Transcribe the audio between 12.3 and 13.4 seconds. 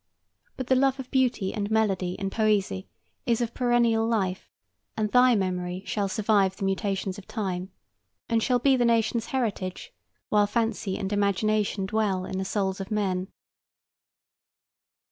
the souls of men.